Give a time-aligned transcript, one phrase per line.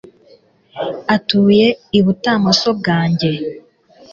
[1.15, 1.67] atuye
[1.99, 3.29] ibutamoso bwange